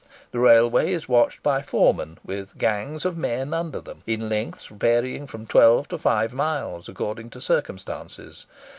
The 0.31 0.39
railway 0.39 0.93
is 0.93 1.07
watched 1.07 1.43
by 1.43 1.61
foremen, 1.61 2.17
with 2.25 2.57
"gangs" 2.57 3.05
of 3.05 3.15
men 3.15 3.53
under 3.53 3.79
them, 3.79 4.01
in 4.07 4.29
lengths 4.29 4.65
varying 4.65 5.27
from 5.27 5.45
twelve 5.45 5.87
to 5.89 5.99
five 5.99 6.33
miles, 6.33 6.89
according 6.89 7.29
to 7.29 7.39
circumstances. 7.39 8.47